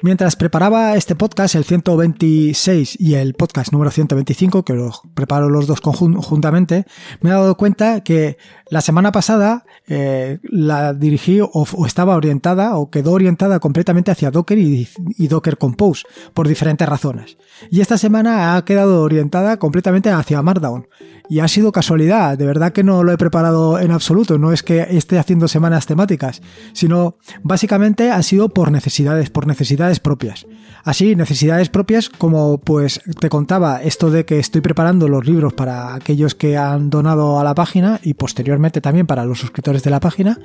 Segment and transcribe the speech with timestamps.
[0.00, 5.66] Mientras preparaba este podcast, el 126 y el podcast número 125, que los preparo los
[5.66, 6.84] dos conjuntamente,
[7.20, 8.38] me he dado cuenta que
[8.70, 14.58] la semana pasada eh, la dirigí o, estaba orientada o quedó orientada completamente hacia Docker
[14.58, 17.36] y, y, Docker Compose por diferentes razones.
[17.70, 20.86] Y esta semana ha quedado orientada completamente hacia Markdown.
[21.30, 24.62] Y ha sido casualidad, de verdad que no lo he preparado en absoluto, no es
[24.62, 26.40] que esté haciendo semanas temáticas,
[26.72, 30.46] sino básicamente ha sido por necesidades, por necesidades propias.
[30.84, 35.94] Así, necesidades propias como pues te contaba esto de que estoy preparando los libros para
[35.94, 40.00] aquellos que han donado a la página y posteriormente también para los suscriptores de la
[40.00, 40.38] página.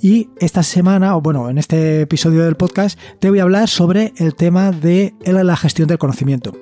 [0.00, 4.12] Y esta semana, o bueno, en este episodio del podcast, te voy a hablar sobre
[4.16, 6.52] el tema de la gestión del conocimiento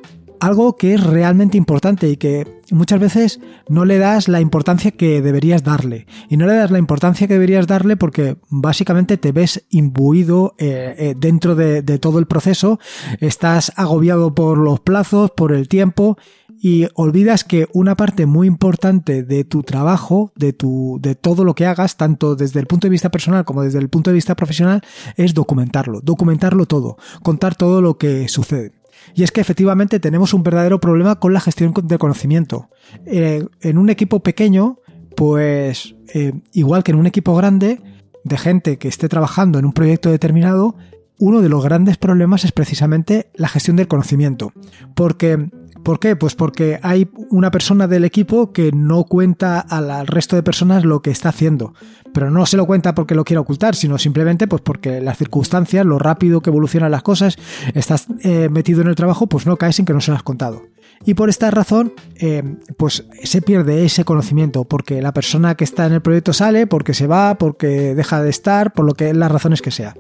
[0.41, 5.23] algo que es realmente importante y que muchas veces no le das la importancia que
[5.23, 6.07] deberías darle.
[6.29, 10.95] Y no le das la importancia que deberías darle porque básicamente te ves imbuido eh,
[10.99, 12.79] eh, dentro de, todo el proceso,
[13.21, 16.17] estás agobiado por los plazos, por el tiempo
[16.63, 21.55] y olvidas que una parte muy importante de tu trabajo, de tu, de todo lo
[21.55, 24.37] que hagas, tanto desde el punto de vista personal como desde el punto de vista
[24.37, 24.83] profesional,
[25.17, 28.80] es documentarlo, documentarlo todo, contar todo lo que sucede.
[29.15, 32.69] Y es que efectivamente tenemos un verdadero problema con la gestión de conocimiento.
[33.07, 34.79] Eh, en un equipo pequeño,
[35.17, 37.81] pues eh, igual que en un equipo grande,
[38.25, 40.77] de gente que esté trabajando en un proyecto determinado,
[41.21, 44.53] uno de los grandes problemas es precisamente la gestión del conocimiento.
[44.95, 45.49] Porque
[45.83, 46.15] ¿Por qué?
[46.15, 51.01] Pues porque hay una persona del equipo que no cuenta al resto de personas lo
[51.01, 51.73] que está haciendo.
[52.13, 55.87] Pero no se lo cuenta porque lo quiere ocultar, sino simplemente pues porque las circunstancias,
[55.87, 57.39] lo rápido que evolucionan las cosas,
[57.75, 60.23] estás eh, metido en el trabajo, pues no caes sin que no se lo has
[60.23, 60.63] contado.
[61.05, 62.43] Y por esta razón, eh,
[62.77, 66.93] pues se pierde ese conocimiento, porque la persona que está en el proyecto sale, porque
[66.93, 69.95] se va, porque deja de estar, por lo que las razones que sea.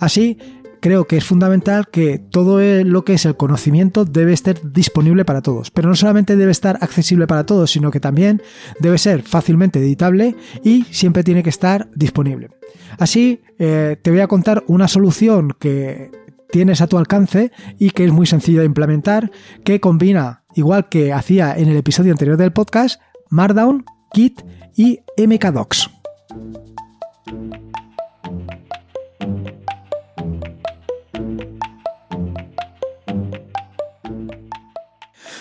[0.00, 0.38] Así,
[0.80, 5.42] creo que es fundamental que todo lo que es el conocimiento debe estar disponible para
[5.42, 5.70] todos.
[5.70, 8.42] Pero no solamente debe estar accesible para todos, sino que también
[8.80, 12.50] debe ser fácilmente editable y siempre tiene que estar disponible.
[12.98, 16.10] Así, eh, te voy a contar una solución que
[16.50, 19.30] tienes a tu alcance y que es muy sencilla de implementar,
[19.64, 23.00] que combina, igual que hacía en el episodio anterior del podcast,
[23.30, 24.42] Markdown, Git
[24.74, 25.90] y MKDocs.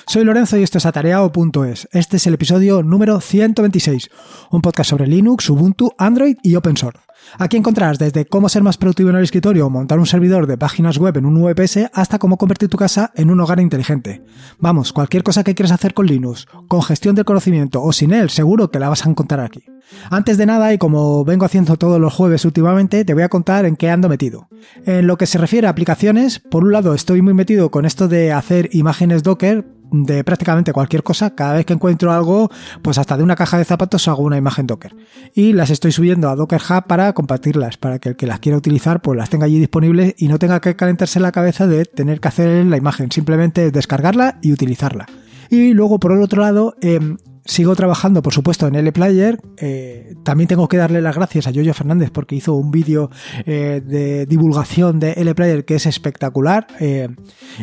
[0.10, 1.90] Soy Lorenzo y esto es atareado.es.
[1.92, 4.10] Este es el episodio número 126,
[4.52, 7.02] un podcast sobre Linux, Ubuntu, Android y Open Source.
[7.38, 10.58] Aquí encontrarás desde cómo ser más productivo en el escritorio o montar un servidor de
[10.58, 14.24] páginas web en un VPS hasta cómo convertir tu casa en un hogar inteligente.
[14.60, 18.30] Vamos, cualquier cosa que quieras hacer con Linux, con gestión del conocimiento o sin él,
[18.30, 19.66] seguro que la vas a encontrar aquí.
[20.10, 23.66] Antes de nada, y como vengo haciendo todos los jueves últimamente, te voy a contar
[23.66, 24.48] en qué ando metido.
[24.86, 28.08] En lo que se refiere a aplicaciones, por un lado estoy muy metido con esto
[28.08, 31.36] de hacer imágenes Docker de prácticamente cualquier cosa.
[31.36, 32.50] Cada vez que encuentro algo,
[32.82, 34.96] pues hasta de una caja de zapatos hago una imagen Docker.
[35.34, 38.58] Y las estoy subiendo a Docker Hub para compartirlas, para que el que las quiera
[38.58, 42.20] utilizar, pues las tenga allí disponibles y no tenga que calentarse la cabeza de tener
[42.20, 43.12] que hacer la imagen.
[43.12, 45.08] Simplemente descargarla y utilizarla.
[45.50, 49.40] Y luego, por el otro lado, em, sigo trabajando, por supuesto, en LPlayer.
[49.58, 53.10] Eh, también tengo que darle las gracias a Yoyo Fernández porque hizo un vídeo
[53.46, 56.68] eh, de divulgación de LPlayer que es espectacular.
[56.80, 57.08] Eh,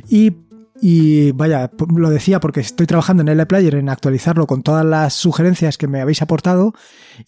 [0.09, 0.33] y
[0.81, 5.15] y vaya, lo decía porque estoy trabajando en el Player en actualizarlo con todas las
[5.15, 6.75] sugerencias que me habéis aportado.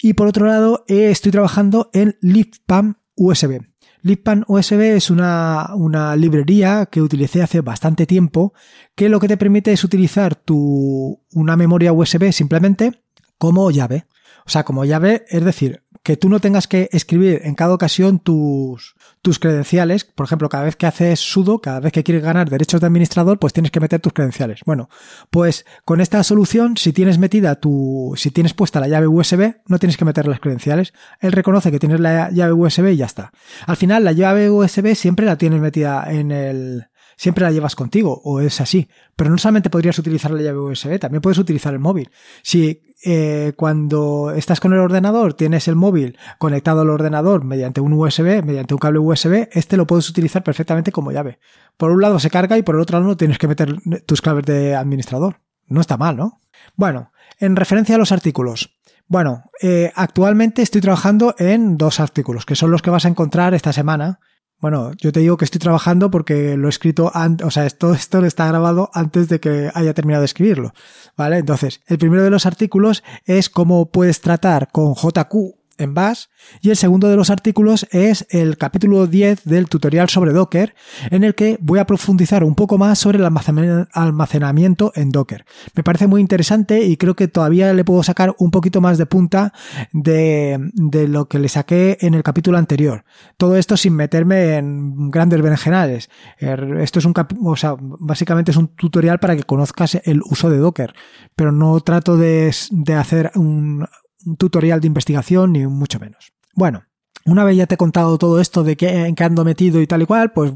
[0.02, 3.60] Y por otro lado, eh, estoy trabajando en LibPam USB.
[4.02, 8.52] LibPam USB es una, una, librería que utilicé hace bastante tiempo
[8.94, 13.02] que lo que te permite es utilizar tu, una memoria USB simplemente
[13.38, 14.06] como llave.
[14.46, 18.20] O sea, como llave, es decir, que tú no tengas que escribir en cada ocasión
[18.20, 20.04] tus, tus credenciales.
[20.04, 23.40] Por ejemplo, cada vez que haces sudo, cada vez que quieres ganar derechos de administrador,
[23.40, 24.60] pues tienes que meter tus credenciales.
[24.64, 24.88] Bueno,
[25.30, 29.80] pues con esta solución, si tienes metida tu, si tienes puesta la llave USB, no
[29.80, 30.92] tienes que meter las credenciales.
[31.18, 33.32] Él reconoce que tienes la llave USB y ya está.
[33.66, 36.86] Al final, la llave USB siempre la tienes metida en el,
[37.16, 38.88] siempre la llevas contigo, o es así.
[39.16, 42.10] Pero no solamente podrías utilizar la llave USB, también puedes utilizar el móvil.
[42.42, 47.92] Si eh, cuando estás con el ordenador tienes el móvil conectado al ordenador mediante un
[47.92, 51.38] USB, mediante un cable USB, este lo puedes utilizar perfectamente como llave.
[51.76, 53.76] Por un lado se carga y por el otro lado tienes que meter
[54.06, 55.40] tus claves de administrador.
[55.66, 56.40] No está mal, ¿no?
[56.74, 58.78] Bueno, en referencia a los artículos.
[59.08, 63.54] Bueno, eh, actualmente estoy trabajando en dos artículos, que son los que vas a encontrar
[63.54, 64.20] esta semana
[64.58, 67.92] bueno, yo te digo que estoy trabajando porque lo he escrito antes, o sea, esto,
[67.92, 70.72] esto está grabado antes de que haya terminado de escribirlo,
[71.16, 71.38] ¿vale?
[71.38, 76.24] Entonces, el primero de los artículos es cómo puedes tratar con JQ en Bash
[76.60, 80.74] y el segundo de los artículos es el capítulo 10 del tutorial sobre Docker
[81.10, 85.44] en el que voy a profundizar un poco más sobre el almacenamiento en Docker.
[85.74, 89.06] Me parece muy interesante y creo que todavía le puedo sacar un poquito más de
[89.06, 89.52] punta
[89.92, 93.04] de, de lo que le saqué en el capítulo anterior.
[93.36, 96.10] Todo esto sin meterme en grandes berenjenales.
[96.38, 97.14] Er, esto es un,
[97.44, 100.94] o sea, básicamente es un tutorial para que conozcas el uso de Docker,
[101.34, 103.86] pero no trato de, de hacer un,
[104.26, 106.32] un tutorial de investigación, ni mucho menos.
[106.54, 106.84] Bueno,
[107.26, 109.86] una vez ya te he contado todo esto de qué, en qué ando metido y
[109.86, 110.52] tal y cual, pues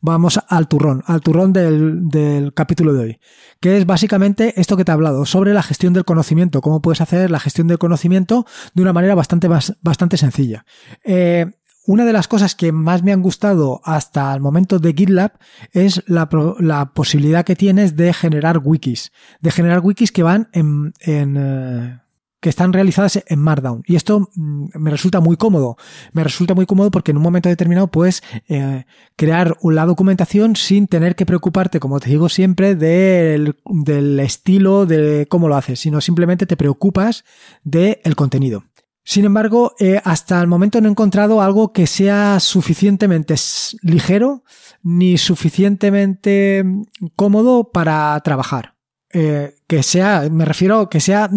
[0.00, 3.20] vamos al turrón, al turrón del, del, capítulo de hoy,
[3.60, 7.02] que es básicamente esto que te he hablado, sobre la gestión del conocimiento, cómo puedes
[7.02, 10.64] hacer la gestión del conocimiento de una manera bastante, bastante sencilla.
[11.04, 11.46] Eh,
[11.86, 15.32] una de las cosas que más me han gustado hasta el momento de GitLab
[15.72, 16.28] es la,
[16.58, 22.00] la posibilidad que tienes de generar wikis, de generar wikis que van en, en eh,
[22.40, 23.82] que están realizadas en Markdown.
[23.86, 25.76] Y esto mm, me resulta muy cómodo.
[26.12, 28.84] Me resulta muy cómodo porque en un momento determinado puedes eh,
[29.16, 35.26] crear la documentación sin tener que preocuparte, como te digo siempre, del, del estilo de
[35.28, 37.24] cómo lo haces, sino simplemente te preocupas
[37.64, 38.64] del contenido.
[39.08, 43.36] Sin embargo, eh, hasta el momento no he encontrado algo que sea suficientemente
[43.82, 44.42] ligero
[44.82, 46.82] ni suficientemente mm,
[47.14, 48.75] cómodo para trabajar.
[49.18, 51.30] Eh, que sea, me refiero que sea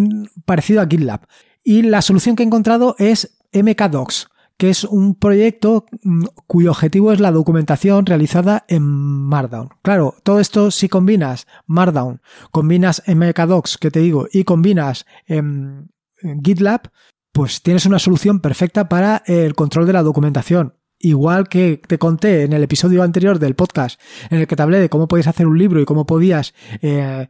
[0.44, 1.22] parecido a GitLab.
[1.64, 4.28] Y la solución que he encontrado es MKDocs,
[4.58, 9.70] que es un proyecto mm, cuyo objetivo es la documentación realizada en Markdown.
[9.82, 12.20] Claro, todo esto si combinas Markdown,
[12.52, 15.90] combinas MKDocs, que te digo, y combinas en
[16.44, 16.92] GitLab,
[17.32, 20.74] pues tienes una solución perfecta para el control de la documentación.
[21.02, 24.80] Igual que te conté en el episodio anterior del podcast, en el que te hablé
[24.80, 27.30] de cómo podías hacer un libro y cómo podías eh,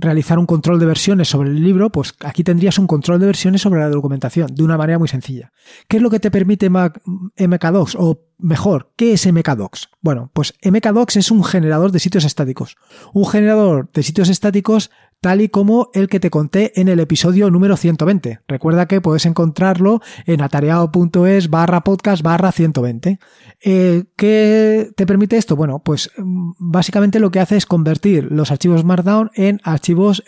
[0.00, 3.62] realizar un control de versiones sobre el libro, pues aquí tendrías un control de versiones
[3.62, 5.52] sobre la documentación de una manera muy sencilla.
[5.86, 7.96] ¿Qué es lo que te permite MKDocs?
[7.96, 9.90] O mejor, ¿qué es MKDocs?
[10.00, 12.76] Bueno, pues MKDocs es un generador de sitios estáticos.
[13.12, 14.90] Un generador de sitios estáticos
[15.22, 18.40] tal y como el que te conté en el episodio número 120.
[18.48, 23.20] Recuerda que puedes encontrarlo en atareado.es barra podcast barra 120.
[23.64, 25.54] Eh, ¿Qué te permite esto?
[25.54, 30.24] Bueno, pues mm, básicamente lo que hace es convertir los archivos Markdown en archivos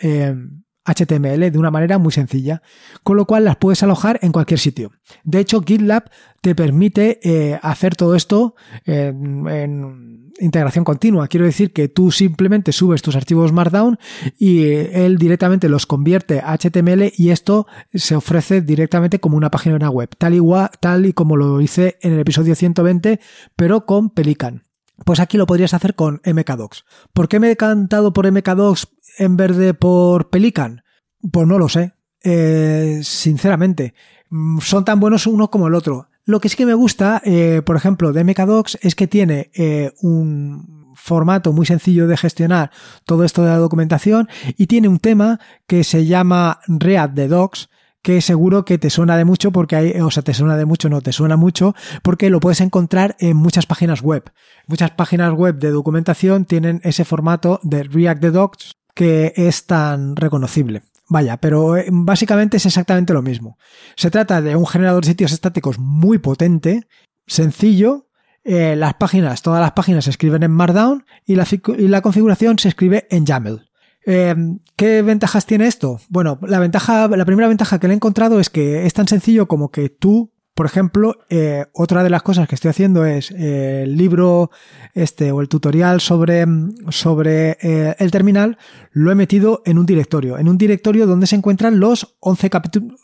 [0.85, 2.61] HTML eh, de una manera muy sencilla,
[3.03, 4.91] con lo cual las puedes alojar en cualquier sitio.
[5.23, 6.09] De hecho, GitLab
[6.41, 8.55] te permite eh, hacer todo esto
[8.85, 11.27] en integración continua.
[11.27, 13.97] Quiero decir que tú simplemente subes tus archivos Markdown
[14.37, 19.89] y él directamente los convierte a HTML y esto se ofrece directamente como una página
[19.89, 23.19] web, tal, igual, tal y como lo hice en el episodio 120,
[23.55, 24.63] pero con Pelican.
[25.03, 26.85] Pues aquí lo podrías hacer con MKDocs.
[27.11, 30.83] ¿Por qué me he cantado por MKDocs en vez de por Pelican?
[31.31, 31.93] Pues no lo sé.
[32.23, 33.93] Eh, sinceramente,
[34.29, 36.09] mm, son tan buenos uno como el otro.
[36.25, 39.93] Lo que sí que me gusta, eh, por ejemplo, de MKDocs es que tiene eh,
[40.01, 42.71] un formato muy sencillo de gestionar
[43.05, 44.27] todo esto de la documentación
[44.57, 47.69] y tiene un tema que se llama React de Docs
[48.01, 50.89] que seguro que te suena de mucho porque hay, o sea, te suena de mucho,
[50.89, 54.31] no, te suena mucho porque lo puedes encontrar en muchas páginas web.
[54.67, 60.15] Muchas páginas web de documentación tienen ese formato de React de Docs que es tan
[60.15, 60.81] reconocible.
[61.07, 63.59] Vaya, pero eh, básicamente es exactamente lo mismo.
[63.95, 66.87] Se trata de un generador de sitios estáticos muy potente,
[67.27, 68.07] sencillo.
[68.43, 72.57] Eh, las páginas, todas las páginas se escriben en Markdown y la, y la configuración
[72.57, 73.69] se escribe en YAML.
[74.07, 74.35] Eh,
[74.75, 75.99] ¿Qué ventajas tiene esto?
[76.09, 79.47] Bueno, la ventaja, la primera ventaja que le he encontrado es que es tan sencillo
[79.47, 83.83] como que tú por ejemplo, eh, otra de las cosas que estoy haciendo es eh,
[83.83, 84.51] el libro
[84.93, 86.45] este o el tutorial sobre,
[86.89, 88.57] sobre eh, el terminal,
[88.93, 92.49] lo he metido en un directorio, en un directorio donde se encuentran los 11,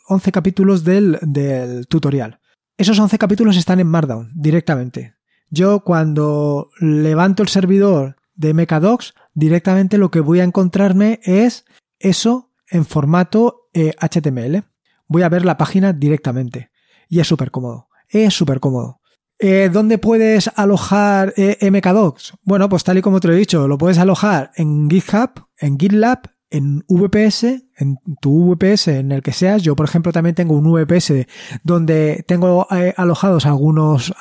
[0.08, 2.40] 11 capítulos del, del tutorial.
[2.78, 5.14] Esos 11 capítulos están en Markdown directamente.
[5.50, 11.66] Yo cuando levanto el servidor de MKDocs, directamente lo que voy a encontrarme es
[11.98, 14.64] eso en formato HTML.
[15.06, 16.71] Voy a ver la página directamente
[17.12, 17.88] y es súper cómodo.
[18.08, 19.02] Es súper cómodo.
[19.38, 22.32] Eh, ¿Dónde puedes alojar eh, MKDocs?
[22.42, 25.78] Bueno, pues tal y como te lo he dicho, lo puedes alojar en GitHub, en
[25.78, 27.44] GitLab, en VPS,
[27.76, 29.62] en tu VPS en el que seas.
[29.62, 31.26] Yo, por ejemplo, también tengo un VPS
[31.62, 34.14] donde tengo eh, alojados algunos,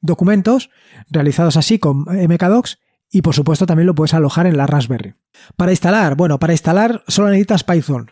[0.00, 0.70] documentos
[1.10, 2.78] realizados así con MKDocs
[3.10, 5.16] y por supuesto también lo puedes alojar en la Raspberry.
[5.56, 8.08] Para instalar, bueno, para instalar solo necesitas Python.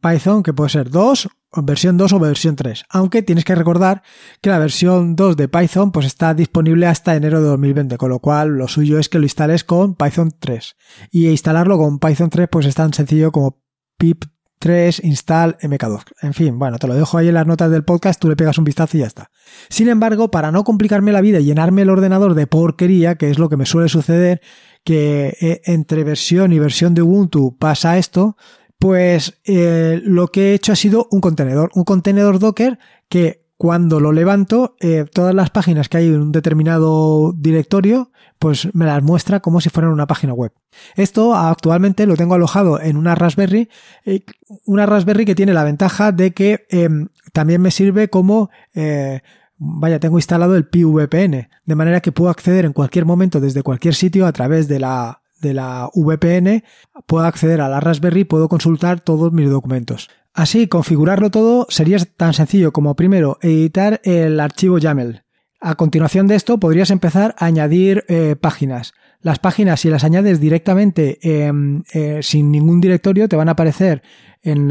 [0.00, 2.84] Python que puede ser 2 versión 2 o versión 3.
[2.88, 4.02] Aunque tienes que recordar
[4.40, 8.20] que la versión 2 de Python pues está disponible hasta enero de 2020, con lo
[8.20, 10.76] cual lo suyo es que lo instales con Python 3.
[11.10, 13.62] Y instalarlo con Python 3 pues es tan sencillo como
[13.98, 14.24] pip
[14.60, 16.02] 3 install mk2.
[16.20, 18.58] En fin, bueno, te lo dejo ahí en las notas del podcast, tú le pegas
[18.58, 19.30] un vistazo y ya está.
[19.70, 23.38] Sin embargo, para no complicarme la vida y llenarme el ordenador de porquería, que es
[23.38, 24.42] lo que me suele suceder,
[24.84, 28.36] que eh, entre versión y versión de Ubuntu pasa esto,
[28.80, 32.78] pues eh, lo que he hecho ha sido un contenedor, un contenedor Docker
[33.10, 38.74] que cuando lo levanto, eh, todas las páginas que hay en un determinado directorio, pues
[38.74, 40.54] me las muestra como si fueran una página web.
[40.96, 43.68] Esto actualmente lo tengo alojado en una Raspberry,
[44.06, 44.24] eh,
[44.64, 49.20] una Raspberry que tiene la ventaja de que em, también me sirve como eh,
[49.58, 53.94] vaya, tengo instalado el PVPN, de manera que puedo acceder en cualquier momento desde cualquier
[53.94, 56.64] sitio a través de la de la VPN,
[57.06, 60.08] puedo acceder a la Raspberry y puedo consultar todos mis documentos.
[60.32, 65.24] Así, configurarlo todo sería tan sencillo como primero editar el archivo YAML.
[65.60, 68.94] A continuación de esto podrías empezar a añadir eh, páginas.
[69.20, 74.02] Las páginas, si las añades directamente em, eh, sin ningún directorio, te van a aparecer
[74.42, 74.68] en,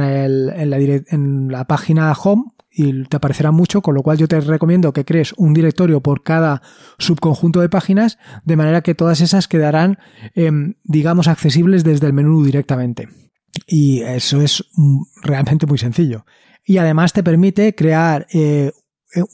[1.52, 2.46] la página home
[2.80, 6.24] y te aparecerá mucho, con lo cual yo te recomiendo que crees un directorio por
[6.24, 6.62] cada
[6.98, 9.98] subconjunto de páginas, de manera que todas esas quedarán,
[10.34, 13.10] em, digamos, accesibles desde el menú directamente.
[13.68, 16.26] Y eso es mm, realmente muy sencillo.
[16.64, 18.72] Y además te permite crear eh,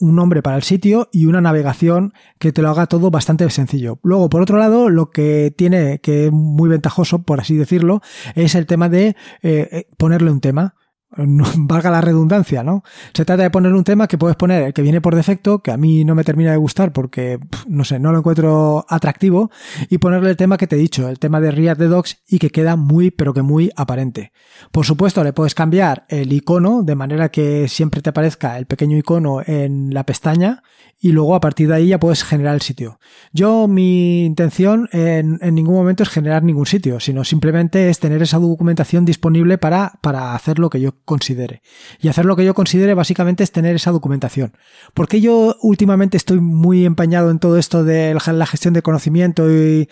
[0.00, 4.00] un nombre para el sitio y una navegación que te lo haga todo bastante sencillo.
[4.02, 8.00] Luego, por otro lado, lo que tiene, que es muy ventajoso, por así decirlo,
[8.34, 10.74] es el tema de eh, eh, ponerle un tema
[11.16, 12.82] valga la redundancia, ¿no?
[13.14, 15.70] Se trata de poner un tema que puedes poner el que viene por defecto, que
[15.70, 19.50] a mí no me termina de gustar porque, no sé, no lo encuentro atractivo,
[19.88, 22.38] y ponerle el tema que te he dicho, el tema de React de Docs, y
[22.38, 24.32] que queda muy, pero que muy aparente.
[24.72, 28.96] Por supuesto, le puedes cambiar el icono de manera que siempre te aparezca el pequeño
[28.96, 30.62] icono en la pestaña,
[30.98, 32.98] y luego a partir de ahí ya puedes generar el sitio.
[33.32, 38.22] Yo, mi intención en, en ningún momento es generar ningún sitio, sino simplemente es tener
[38.22, 41.62] esa documentación disponible para, para hacer lo que yo considere.
[42.00, 44.52] Y hacer lo que yo considere básicamente es tener esa documentación.
[44.94, 49.88] Porque yo últimamente estoy muy empañado en todo esto de la gestión de conocimiento y,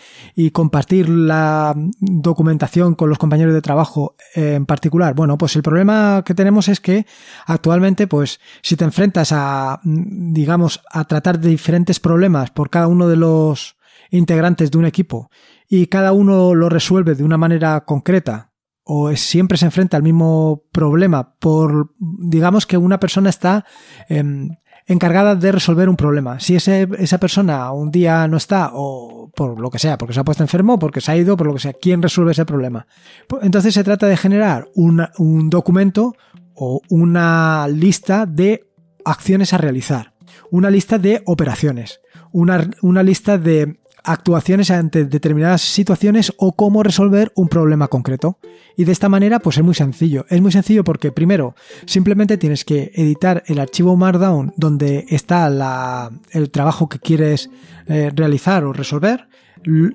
[0.53, 5.15] compartir la documentación con los compañeros de trabajo en particular?
[5.15, 7.07] Bueno, pues el problema que tenemos es que
[7.47, 13.09] actualmente, pues, si te enfrentas a, digamos, a tratar de diferentes problemas por cada uno
[13.09, 13.77] de los
[14.11, 15.31] integrantes de un equipo
[15.69, 18.54] y cada uno lo resuelve de una manera concreta
[18.85, 23.65] o siempre se enfrenta al mismo problema por, digamos que una persona está
[24.09, 24.51] em,
[24.87, 26.39] encargada de resolver un problema.
[26.39, 30.21] Si ese, esa persona un día no está, o por lo que sea, porque se
[30.21, 32.87] ha puesto enfermo, porque se ha ido, por lo que sea, ¿quién resuelve ese problema?
[33.27, 36.15] Pues, entonces se trata de generar un documento
[36.55, 38.69] o una lista de
[39.05, 40.13] acciones a realizar,
[40.51, 42.01] una lista de operaciones,
[42.33, 48.39] una, una lista de actuaciones ante determinadas situaciones o cómo resolver un problema concreto.
[48.77, 50.27] Y de esta manera, pues es muy sencillo.
[50.29, 51.55] Es muy sencillo porque primero,
[51.87, 57.51] simplemente tienes que editar el archivo Markdown donde está la, el trabajo que quieres
[57.87, 59.27] eh, realizar o resolver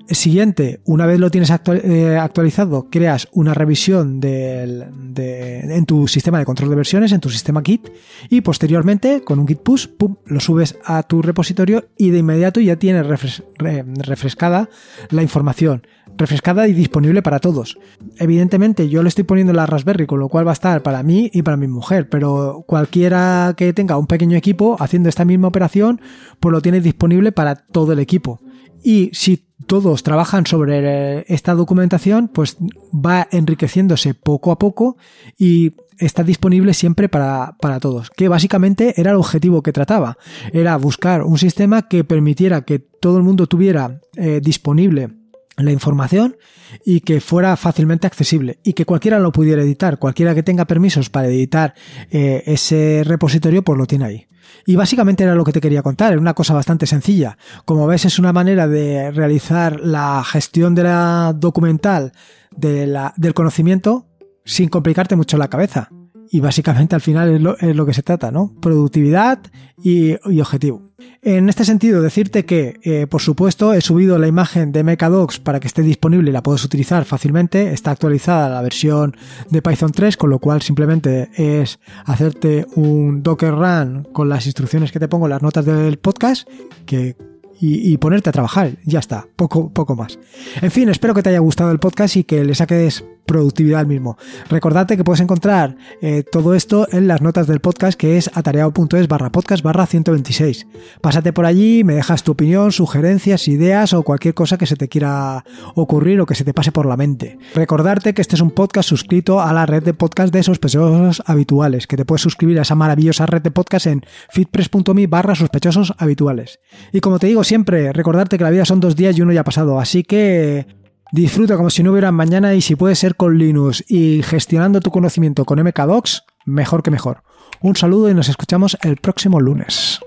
[0.10, 6.72] Siguiente, una vez lo tienes eh, actualizado, creas una revisión en tu sistema de control
[6.72, 7.90] de versiones, en tu sistema Git,
[8.30, 9.88] y posteriormente, con un Git push,
[10.26, 14.70] lo subes a tu repositorio y de inmediato ya tienes refrescada
[15.12, 15.84] la información,
[16.18, 17.78] refrescada y disponible para todos.
[18.18, 21.30] Evidentemente, yo le estoy poniendo la Raspberry, con lo cual va a estar para mí
[21.32, 26.02] y para mi mujer, pero cualquiera que tenga un pequeño equipo haciendo esta misma operación,
[26.40, 28.42] pues lo tiene disponible para todo el equipo.
[28.84, 32.58] Y si todos trabajan sobre esta documentación, pues
[32.94, 34.98] va enriqueciéndose poco a poco
[35.38, 40.18] y está disponible siempre para, todos, que básicamente era el objetivo que trataba,
[40.54, 45.19] era buscar un sistema que permitiera que todo el mundo tuviera eh, disponible
[45.66, 46.38] la información
[46.86, 51.10] y que fuera fácilmente accesible y que cualquiera lo pudiera editar, cualquiera que tenga permisos
[51.10, 51.74] para editar
[52.12, 54.28] eh, ese repositorio, pues lo tiene ahí.
[54.66, 57.38] Y básicamente era lo que te quería contar, era una cosa bastante sencilla.
[57.66, 62.14] Como ves, es una manera de realizar la gestión de la documental
[62.56, 64.08] de la, del conocimiento
[64.46, 65.90] sin complicarte mucho la cabeza.
[66.32, 68.54] Y básicamente al final es lo, que se trata, ¿no?
[68.62, 69.40] Productividad
[69.82, 70.90] y, y objetivo.
[71.22, 75.60] En este sentido, decirte que, eh, por supuesto, he subido la imagen de Mechadocs para
[75.60, 77.74] que esté disponible y la puedes utilizar fácilmente.
[77.74, 79.16] Está actualizada la versión
[79.50, 84.92] de Python 3, con lo cual simplemente es hacerte un Docker Run con las instrucciones
[84.92, 86.48] que te pongo en las notas del podcast,
[86.86, 87.16] que
[87.62, 88.78] y, ponerte a trabajar.
[88.86, 90.18] Ya está, poco, poco más.
[90.62, 93.88] En fin, espero que te haya gustado el podcast y que le saques productividad al
[93.88, 94.18] mismo.
[94.50, 99.08] Recordate que puedes encontrar eh, todo esto en las notas del podcast que es atareado.es
[99.08, 100.68] barra podcast barra 126.
[101.00, 104.90] Pásate por allí, me dejas tu opinión, sugerencias, ideas o cualquier cosa que se te
[104.90, 105.46] quiera
[105.76, 107.38] ocurrir o que se te pase por la mente.
[107.54, 111.86] Recordarte que este es un podcast suscrito a la red de podcast de sospechosos habituales,
[111.86, 116.60] que te puedes suscribir a esa maravillosa red de podcast en fitpress.me barra sospechosos habituales.
[116.92, 119.42] Y como te digo siempre, recordarte que la vida son dos días y uno ya
[119.42, 120.79] ha pasado, así que
[121.12, 124.92] Disfruta como si no hubiera mañana y si puede ser con Linux y gestionando tu
[124.92, 127.24] conocimiento con MKDocs, mejor que mejor.
[127.62, 130.00] Un saludo y nos escuchamos el próximo lunes.